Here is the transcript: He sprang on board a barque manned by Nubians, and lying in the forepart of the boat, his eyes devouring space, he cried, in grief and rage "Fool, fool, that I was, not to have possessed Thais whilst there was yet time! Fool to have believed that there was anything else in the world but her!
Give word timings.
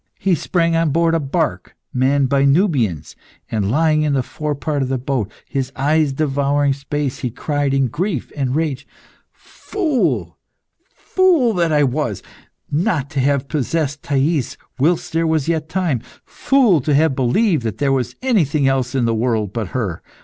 He 0.17 0.33
sprang 0.33 0.75
on 0.75 0.89
board 0.89 1.13
a 1.13 1.19
barque 1.19 1.75
manned 1.93 2.27
by 2.27 2.43
Nubians, 2.43 3.15
and 3.51 3.69
lying 3.69 4.01
in 4.01 4.13
the 4.13 4.23
forepart 4.23 4.81
of 4.81 4.89
the 4.89 4.97
boat, 4.97 5.31
his 5.47 5.71
eyes 5.75 6.11
devouring 6.11 6.73
space, 6.73 7.19
he 7.19 7.29
cried, 7.29 7.71
in 7.71 7.85
grief 7.87 8.31
and 8.35 8.55
rage 8.55 8.87
"Fool, 9.31 10.39
fool, 10.95 11.53
that 11.53 11.71
I 11.71 11.83
was, 11.83 12.23
not 12.71 13.11
to 13.11 13.19
have 13.19 13.47
possessed 13.47 14.01
Thais 14.01 14.57
whilst 14.79 15.13
there 15.13 15.27
was 15.27 15.47
yet 15.47 15.69
time! 15.69 16.01
Fool 16.25 16.81
to 16.81 16.95
have 16.95 17.13
believed 17.15 17.61
that 17.61 17.77
there 17.77 17.91
was 17.93 18.15
anything 18.23 18.67
else 18.67 18.95
in 18.95 19.05
the 19.05 19.13
world 19.13 19.53
but 19.53 19.67
her! 19.67 20.01